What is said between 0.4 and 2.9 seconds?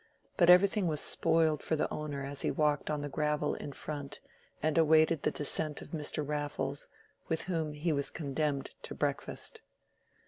everything was spoiled for the owner as he walked